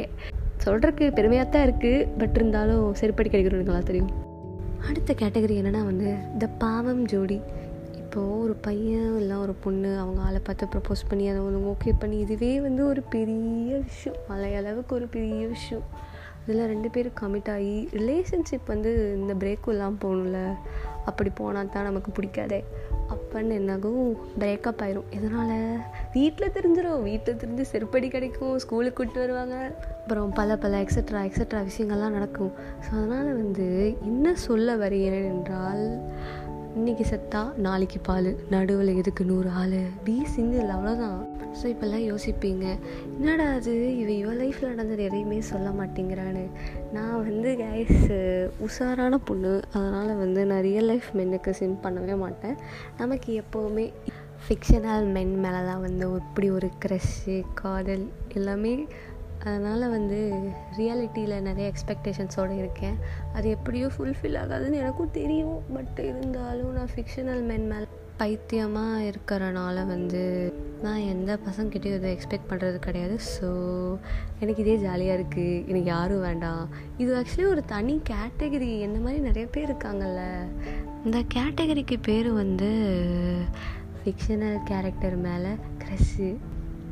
சொல்கிறதுக்கு 0.65 1.07
பெருமையாக 1.13 1.47
தான் 1.49 1.65
இருக்குது 1.67 2.07
பட் 2.17 2.35
இருந்தாலும் 2.35 2.85
செருப்படி 3.01 3.29
கிடைக்கிறவனுங்களா 3.31 3.83
தெரியும். 3.83 4.11
அடுத்த 4.89 5.11
கேட்டகரி 5.21 5.55
என்னென்னா 5.61 5.83
வந்து 5.91 6.09
த 6.37 6.47
பாவம் 6.63 7.03
ஜோடி. 7.05 7.39
இப்போது 8.01 8.39
ஒரு 8.43 8.53
பையன் 8.67 9.15
இல்லை 9.19 9.37
ஒரு 9.37 9.53
பொண்ணு 9.63 9.89
அவங்க 9.99 10.19
ஆளை 10.21 10.39
பார்த்து 10.43 10.71
ப்ரப்போஸ் 10.73 11.09
பண்ணி 11.09 11.25
அதை 11.29 11.39
ஒன்று 11.41 11.71
ஓகே 11.71 11.93
பண்ணி 11.99 12.17
இதுவே 12.25 12.51
வந்து 12.67 12.81
ஒரு 12.87 13.01
பெரிய 13.15 13.71
விஷயம். 13.87 14.19
மலையளவுக்கு 14.29 14.93
ஒரு 14.99 15.07
பெரிய 15.15 15.41
விஷயம். 15.47 15.85
இதில் 16.47 16.67
ரெண்டு 16.67 16.89
பேரும் 16.89 17.17
கமிட் 17.21 17.51
ஆகி 17.51 17.89
ரிலேஷன்ஷிப் 17.91 18.67
வந்து 18.67 19.13
இந்த 19.15 19.33
பிரேக்கும் 19.33 19.97
போகணும்ல 20.01 20.57
அப்படி 21.05 21.29
போனால் 21.35 21.69
தான் 21.69 21.83
நமக்கு 21.83 22.11
பிடிக்காதே. 22.11 22.63
அப்பன்னு 23.09 23.51
என்னாகும் 23.51 24.17
பிரேக்கப் 24.39 24.81
ஆயிரும். 24.81 25.03
இதனால் 25.11 25.77
வீட்டில் 26.13 26.51
தெரிஞ்சிடும் 26.51 27.03
வீட்டில் 27.03 27.35
தெரிஞ்சு 27.35 27.65
செருப்படி 27.71 28.07
கிடைக்கும். 28.07 28.59
ஸ்கூலுக்கு 28.59 29.03
கூப்பிட்டு 29.03 29.19
வருவாங்க. 29.19 29.75
அப்புறம் 30.01 30.29
பல 30.29 30.57
பல 30.57 30.81
எக்ஸட்ரா 30.81 31.21
எக்ஸட்ரா 31.29 31.65
விஷயங்கள்லாம் 31.69 32.17
நடக்கும். 32.17 32.51
ஸோ 32.85 32.97
அதனால் 32.97 33.35
வந்து 33.35 33.97
என்ன 34.01 34.35
சொல்ல 34.35 34.75
வருகிறேன் 34.75 35.23
என்றால் 35.23 36.01
இன்றைக்கி 36.77 37.05
செத்தா 37.11 37.55
நாளைக்கு 37.57 37.99
பால். 37.99 38.35
நடுவில் 38.49 38.95
எதுக்கு 38.95 39.25
நூறு 39.25 39.49
ஆள்? 39.49 39.79
பி 40.03 40.25
சிங்கிள் 40.25 40.67
அவ்வளோதான் 40.67 41.34
ஸோ 41.59 41.65
இப்போல்லாம் 41.65 42.05
யோசிப்பீங்க 42.11 42.65
என்னடா 43.17 43.45
அது? 43.51 43.97
இவன் 43.97 44.17
இவன் 44.21 44.39
லைஃப்பில் 44.41 44.71
நடந்தது 44.73 45.03
எதையுமே 45.03 45.41
சொல்ல 45.41 45.69
மாட்டேங்கிறான்னு. 45.69 46.45
நான் 46.93 47.23
வந்து 47.23 47.55
கேஸ் 47.55 48.05
உஷாரான 48.67 49.19
பொண்ணு. 49.23 49.53
அதனால் 49.73 50.13
வந்து 50.15 50.45
நான் 50.45 50.61
ரியல் 50.61 50.85
லைஃப் 50.85 51.09
மென்னுக்கு 51.13 51.49
சிம் 51.49 51.81
பண்ணவே 51.83 52.17
மாட்டேன். 52.17 52.55
நமக்கு 52.97 53.43
எப்போவுமே 53.43 53.87
ஃபிக்ஷனல் 54.47 55.05
மென் 55.05 55.35
மேலே 55.39 55.61
தான் 55.65 55.81
வந்து 55.81 56.07
இப்படி 56.15 56.49
ஒரு 56.49 56.69
க்ரஷ்ஷு 56.85 57.43
காதல் 57.53 58.05
எல்லாமே. 58.33 58.87
அதனால் 59.43 59.89
வந்து 59.89 60.19
ரியாலிட்டியில் 60.77 61.41
நிறைய 61.41 61.71
எக்ஸ்பெக்டேஷன்ஸோடு 61.71 62.53
இருக்கேன். 62.57 62.95
அது 63.33 63.49
எப்படியோ 63.49 63.87
ஃபுல்ஃபில் 63.87 64.39
ஆகாதுன்னு 64.43 64.81
எனக்கும் 64.83 65.11
தெரியும். 65.11 65.59
பட் 65.73 65.99
இருந்தாலும் 65.99 66.73
நான் 66.73 66.93
ஃபிக்ஷனல் 66.95 67.43
மென் 67.43 67.67
மேலே 67.67 67.87
பைத்தியமாக 68.19 69.05
இருக்கிறனால 69.09 69.75
வந்து 69.91 70.21
நான் 70.83 71.07
எந்த 71.13 71.31
பசங்கிட்டையும் 71.45 71.95
எதுவும் 71.97 72.15
எக்ஸ்பெக்ட் 72.15 72.49
பண்ணுறது 72.51 72.77
கிடையாது. 72.87 73.15
ஸோ 73.33 73.47
எனக்கு 74.39 74.63
இதே 74.63 74.75
ஜாலியாக 74.85 75.17
இருக்குது 75.19 75.61
எனக்கு 75.69 75.89
யாரும் 75.93 76.25
வேண்டாம். 76.27 76.65
இது 76.97 77.11
ஆக்சுவலி 77.19 77.47
ஒரு 77.53 77.63
தனி 77.73 77.95
கேட்டகரி 78.11 78.69
என்ன 78.87 78.97
மாதிரி 79.05 79.21
நிறைய 79.27 79.45
பேர் 79.55 79.69
இருக்காங்கல்ல. 79.69 80.23
இந்த 81.05 81.19
கேட்டகரிக்கு 81.35 81.97
பேர் 82.09 82.29
வந்து 82.41 82.69
ஃபிக்ஷனல் 84.01 84.59
கேரக்டர் 84.71 85.17
மேலே 85.27 85.53
க்ரஷ்ஷு 85.83 86.29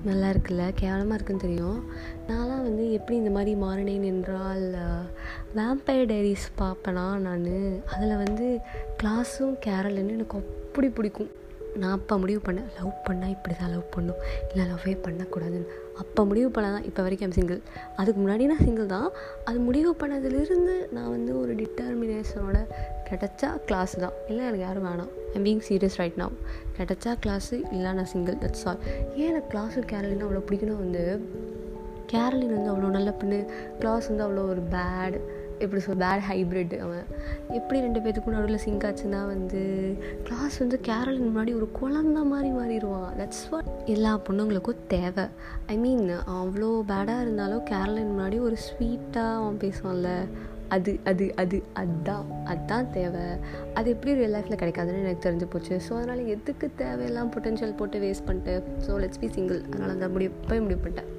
நல்லா 0.07 0.29
இருக்குல்ல? 0.33 0.63
கேவலமாக 0.79 1.17
இருக்குன்னு 1.17 1.45
தெரியும். 1.45 1.79
நான்லாம் 2.29 2.65
வந்து 2.67 2.85
எப்படி 2.97 3.15
இந்த 3.21 3.31
மாதிரி 3.37 3.51
மாறினேன் 3.61 4.09
என்றால் 4.13 4.65
வேம்பயர் 5.57 6.09
டைரிஸ் 6.11 6.47
பார்ப்பேனா 6.61 7.05
நான்? 7.27 7.47
அதில் 7.93 8.21
வந்து 8.23 8.47
கிளாஸும் 9.01 9.55
கேரலுன்னு 9.67 10.17
எனக்கு 10.17 10.39
அப்படி 10.73 10.87
பிடிக்கும்? 10.97 11.31
நான் 11.81 11.93
அப்போ 11.95 12.13
முடிவு 12.21 12.39
பண்ணேன் 12.45 12.69
லவ் 12.77 12.93
பண்ணால் 13.07 13.33
இப்படி 13.33 13.53
தான் 13.59 13.71
லவ் 13.73 13.83
பண்ணும். 13.95 14.21
இல்லை 14.49 14.63
லவ்வே 14.69 14.93
பண்ணக்கூடாதுன்னு. 15.05 15.67
அப்போ 16.01 16.21
முடிவு 16.29 16.49
பண்ணாதான் 16.55 16.85
இப்போ 16.89 17.01
வரைக்கும் 17.05 17.27
ஐம் 17.27 17.35
சிங்கிள் 17.37 17.59
அதுக்கு 17.99 18.19
முன்னாடி 18.21 18.43
நான் 18.51 18.63
சிங்கிள் 18.67 18.87
தான். 18.93 19.07
அது 19.49 19.57
முடிவு 19.67 19.91
பண்ணதுலேருந்து 20.01 20.75
நான் 20.95 21.11
வந்து 21.15 21.31
ஒரு 21.41 21.51
டிட்டர்மினேஷனோட 21.61 22.59
கிடச்சா 23.09 23.49
கிளாஸ் 23.69 23.93
தான். 24.05 24.15
இல்லை 24.29 24.41
எனக்கு 24.47 24.65
யாரும் 24.65 24.87
வேணாம். 24.89 25.11
ஐம் 25.35 25.45
பீங் 25.49 25.63
சீரியஸ் 25.69 25.99
ரைட் 26.01 26.19
நான் 26.23 26.37
கிடச்சா 26.79 27.13
கிளாஸு 27.25 27.59
இல்லை 27.75 27.91
நான் 27.99 28.11
சிங்கிள் 28.15 28.39
தட்ஸ் 28.45 28.65
ஆல் 28.71 28.81
ஏன் 29.19 29.29
எனக்கு 29.31 29.51
கிளாஸு 29.53 29.85
கேரளின் 29.93 30.25
அவ்வளோ 30.27 30.43
பிடிக்கணும் 30.49 30.81
வந்து 30.83 31.03
கேரளின் 32.13 32.55
வந்து 32.57 32.71
அவ்வளோ 32.73 32.91
நல்ல 32.97 33.11
பொண்ணு. 33.21 33.41
கிளாஸ் 33.81 34.09
வந்து 34.11 34.25
அவ்வளோ 34.27 34.45
ஒரு 34.55 34.63
பேட் 34.75 35.17
எப்படி 35.63 35.81
சொல் 35.86 36.01
பேட் 36.03 36.24
ஹைப்ரிட் 36.29 36.75
அவன். 36.86 37.05
எப்படி 37.57 37.79
ரெண்டு 37.86 38.00
பேத்துக்கும் 38.03 38.36
நடுவில் 38.38 38.63
சிங்க் 38.65 38.86
ஆச்சுன்னா 38.89 39.22
வந்து 39.33 39.62
கிளாஸ் 40.27 40.57
வந்து 40.63 40.79
கேரளின் 40.88 41.27
முன்னாடி 41.29 41.53
ஒரு 41.60 41.67
குழந்த 41.79 42.22
மாதிரி 42.31 42.50
மாறிடுவான் 42.60 43.12
தட்ஸ் 43.19 43.45
வாட் 43.51 43.69
எல்லா 43.95 44.13
பொண்ணுங்களுக்கும் 44.29 44.81
தேவை. 44.95 45.25
ஐ 45.74 45.77
மீன் 45.83 46.07
அவ்வளோ 46.38 46.72
பேடாக 46.91 47.25
இருந்தாலும் 47.25 47.63
கேரளின் 47.72 48.12
முன்னாடி 48.13 48.39
ஒரு 48.48 48.57
ஸ்வீட்டாக 48.67 49.38
அவன் 49.41 49.62
பேசுவான்ல. 49.65 50.12
அது 50.75 50.91
அது 51.10 51.25
அது 51.41 51.57
அதுதான் 51.79 52.29
அதுதான் 52.51 52.88
தேவை. 52.98 53.25
அது 53.77 53.88
எப்படி 53.95 54.13
ரியல் 54.19 54.33
லைஃப்பில் 54.36 54.62
கிடைக்காதுன்னு 54.62 55.03
எனக்கு 55.05 55.25
தெரிஞ்சு 55.27 55.48
போச்சு. 55.53 55.75
ஸோ 55.88 55.91
அதனால் 56.00 56.24
எதுக்கு 56.36 56.69
தேவையெல்லாம் 56.83 57.33
பொட்டென்ஷியல் 57.36 57.75
போட்டு 57.81 58.00
வேஸ்ட் 58.05 58.27
பண்ணிட்டு 58.29 58.55
ஸோ 58.86 59.01
லெட்ஸ் 59.03 59.22
பி 59.25 59.29
சிங்கிள் 59.38 59.62
அதனால் 59.72 59.95
அந்த 59.98 60.10
முடிவு 60.15 60.33
போய் 60.50 60.60
முடிவு 60.60 60.81
பண்ணிட்டேன். 60.86 61.12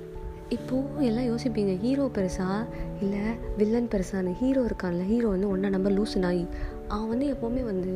இப்போது 0.57 1.05
எல்லாம் 1.09 1.29
யோசிப்பீங்க 1.31 1.73
ஹீரோ 1.83 2.05
பெருசா? 2.17 2.47
இல்லை 3.05 3.23
வில்லன் 3.59 3.89
பெருசான்னு? 3.93 4.33
ஹீரோ 4.41 4.61
இருக்கான்ல 4.69 5.05
ஹீரோ 5.11 5.29
வந்து 5.35 5.49
ஒன்றா 5.53 5.69
நம்பர் 5.75 5.95
லூஸ் 5.99 6.17
நாய். 6.25 6.43
அவன் 6.95 7.11
வந்து 7.13 7.27
எப்போவுமே 7.35 7.63
வந்து 7.71 7.93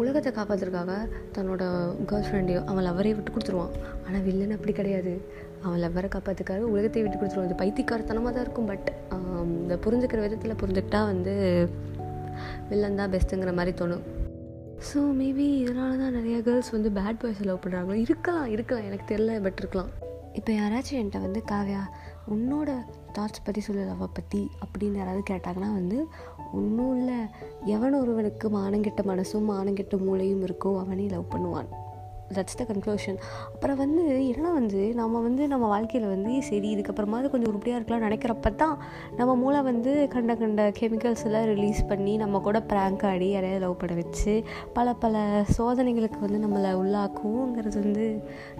உலகத்தை 0.00 0.30
காப்பாற்றுறதுக்காக 0.36 0.92
தன்னோட 1.36 1.62
கேர்ள் 2.10 2.26
ஃப்ரெண்டையோ 2.28 2.60
அவன் 2.70 2.86
லவரே 2.88 3.12
விட்டு 3.16 3.32
கொடுத்துருவான். 3.34 3.74
ஆனால் 4.06 4.24
வில்லன் 4.28 4.54
அப்படி 4.56 4.74
கிடையாது. 4.80 5.14
அவன் 5.64 5.82
லவ்வரை 5.84 6.08
காப்பாற்றுக்காக 6.14 6.70
உலகத்தை 6.74 7.02
விட்டு 7.02 7.18
கொடுத்துருவான். 7.18 7.48
இது 7.50 7.60
பைத்தியக்காரத்தனமாக 7.62 8.32
தான் 8.36 8.44
இருக்கும் 8.46 8.70
பட் 8.72 8.88
இந்த 9.62 9.76
புரிஞ்சுக்கிற 9.86 10.20
விதத்தில் 10.26 10.60
புரிஞ்சுக்கிட்டா 10.62 11.02
வந்து 11.12 11.34
வில்லன் 12.70 13.00
தான் 13.00 13.12
பெஸ்ட்டுங்கிற 13.14 13.52
மாதிரி 13.58 13.74
தோணும். 13.82 14.04
ஸோ 14.88 15.00
மேபி 15.20 15.48
இதனால 15.64 15.92
தான் 16.04 16.16
நிறைய 16.18 16.38
கேர்ள்ஸ் 16.48 16.74
வந்து 16.76 16.90
பேட் 17.00 17.20
பாய்ஸ் 17.24 17.44
லவ் 17.50 17.62
பண்ணுறாங்களோ 17.66 17.98
இருக்கலாம் 18.06 18.48
இருக்கலாம். 18.54 18.86
எனக்கு 18.88 19.06
தெரியல 19.12 19.42
பட் 19.46 19.60
இருக்கலாம். 19.64 19.92
இப்போ 20.34 20.52
யாராச்சும் 20.52 20.98
என்கிட்ட 21.00 21.20
வந்து 21.20 21.42
காவ்யா 21.50 21.82
உன்னோட 22.34 22.70
தாட்ஸ் 23.12 23.44
பற்றி 23.44 23.60
சொல்லு 23.60 23.82
லவ்வை 23.82 24.08
பற்றி 24.12 24.50
அப்படின்னு 24.64 24.96
யாராவது 24.96 25.22
கேட்டாங்கன்னா 25.30 25.70
வந்து 25.72 26.06
ஒன்றும் 26.52 26.96
இல்லை 26.98 27.18
எவன் 27.64 27.94
ஒருவனுக்கு 27.94 28.48
மானங்கெட்ட 28.48 29.02
மனசும் 29.02 29.48
மானங்கெட்ட 29.50 29.98
மூளையும் 29.98 30.42
இருக்கோ 30.42 30.78
அவனே 30.78 31.06
லவ் 31.06 31.32
பண்ணுவான். 31.32 31.68
தட்ஸ் 32.32 32.56
த 32.56 32.64
கன்க்ளூஷன் 32.64 33.18
அப்புறம் 33.52 33.76
வந்து 33.76 34.02
என்னன்னா 34.22 34.52
வந்து 34.52 34.82
நம்ம 34.94 35.20
வந்து 35.20 35.48
நம்ம 35.48 35.68
வாழ்க்கையில் 35.68 36.08
வந்து 36.08 36.32
சரி 36.42 36.68
இதுக்கப்புறமாவது 36.74 37.30
கொஞ்சம் 37.30 37.50
உருப்படியாக 37.50 37.78
இருக்கலாம் 37.78 38.06
நினைக்கிறப்ப 38.08 38.54
தான் 38.54 38.76
நம்ம 39.16 39.34
மூளை 39.34 39.62
வந்து 39.62 40.08
கண்ட 40.08 40.34
கண்ட 40.34 40.66
கெமிக்கல்ஸ் 40.80 41.24
எல்லாம் 41.24 41.44
ரிலீஸ் 41.44 41.82
பண்ணி 41.86 42.16
நம்ம 42.16 42.40
கூட 42.40 42.60
ப்ராங்க் 42.68 43.06
ஆடி 43.06 43.30
யாரையாவது 43.30 43.64
லவ் 43.66 43.80
பண்ண 43.80 43.94
வச்சு 43.94 44.34
பல 44.72 44.94
பல 44.94 45.16
சோதனைகளுக்கு 45.56 46.20
வந்து 46.20 46.44
நம்மளை 46.44 46.72
உள்ளாக்குங்கிறது 46.74 47.78
வந்து 47.80 48.08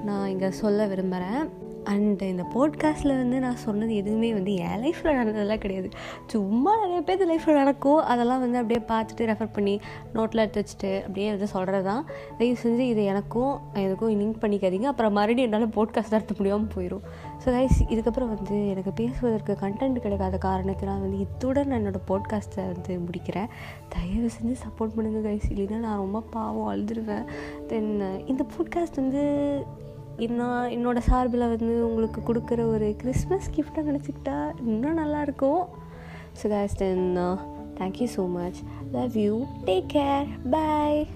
நான் 0.04 0.28
இங்கே 0.28 0.50
சொல்ல 0.54 0.86
விரும்புகிறேன் 0.86 1.72
அண்ட் 1.92 2.22
இந்த 2.22 2.44
போட்காஸ்ட்டில் 2.54 3.12
வந்து 3.20 3.38
நான் 3.44 3.58
சொன்னது 3.64 3.92
எதுவுமே 4.00 4.32
வந்து 4.32 4.52
என் 4.66 4.82
லைஃப்பில் 4.84 5.16
நடந்ததெல்லாம் 5.18 5.62
கிடையாது. 5.64 5.88
சும்மா 6.32 6.72
நிறைய 6.82 7.00
பேர் 7.08 7.22
லைஃப்பில் 7.30 7.58
நடக்கும். 7.60 8.00
அதெல்லாம் 8.12 8.42
வந்து 8.44 8.58
அப்படியே 8.60 8.80
பார்த்துட்டு 8.92 9.28
ரெஃபர் 9.30 9.52
பண்ணி 9.56 9.74
நோட்டில் 10.16 10.42
எடுத்து 10.44 10.62
வச்சுட்டு 10.62 10.92
அப்படியே 11.06 11.28
வந்து 11.34 11.48
சொல்கிறது 11.54 11.86
தான் 11.90 12.02
தயவு 12.38 12.56
செஞ்சு 12.64 12.86
இது 12.92 13.04
எனக்கும் 13.12 13.52
எதுக்கும் 13.84 14.12
லிங்க் 14.22 14.42
பண்ணிக்காதீங்க. 14.44 14.88
அப்புறம் 14.92 15.14
மறுபடியும் 15.18 15.48
என்னால் 15.50 15.74
போட்காஸ்ட் 15.78 16.16
நடத்த 16.16 16.34
முடியாமல் 16.38 16.72
போயிடும் 16.76 17.04
ஸோ 17.44 17.48
கைஸ் 17.56 17.78
இதுக்கப்புறம் 17.94 18.30
வந்து 18.34 18.58
எனக்கு 18.72 18.92
பேசுவதற்கு 19.00 19.54
கண்டென்ட் 19.64 20.04
கிடைக்காத 20.04 20.36
காரணத்தினால் 20.48 21.02
வந்து 21.06 21.18
இத்துடன் 21.26 21.68
நான் 21.70 21.80
என்னோடய 21.80 22.04
போட்காஸ்ட்டை 22.10 22.64
வந்து 22.72 22.92
முடிக்கிறேன். 23.06 23.50
தயவு 23.94 24.28
செஞ்சு 24.36 24.56
சப்போர்ட் 24.66 24.94
பண்ணுங்கள் 24.96 25.26
கைஸ் 25.28 25.48
இல்லைன்னா 25.52 25.80
நான் 25.86 26.02
ரொம்ப 26.04 26.22
பாவம் 26.36 26.70
அழுதுருவேன். 26.72 27.26
தென் 27.72 27.90
இந்த 28.32 28.42
போட்காஸ்ட் 28.54 29.00
வந்து 29.02 29.24
இன்னும் 30.18 30.60
என்னோடய 30.70 31.08
சார்பில் 31.08 31.48
வந்து 31.48 31.86
உங்களுக்கு 31.86 32.20
கொடுக்குற 32.20 32.60
ஒரு 32.66 32.96
கிறிஸ்மஸ் 32.96 33.50
கிஃப்டாக 33.56 33.86
நினச்சிக்கிட்டா 33.90 34.36
இன்னும் 34.66 34.98
நல்லாயிருக்கும் 34.98 35.62
so 36.42 36.48
guys 36.48 36.76
then 36.76 37.18
thank you 37.80 38.08
so 38.16 38.24
much 38.30 38.60
love 38.92 39.16
you 39.16 39.44
take 39.64 39.88
care 39.92 40.26
bye 40.50 41.06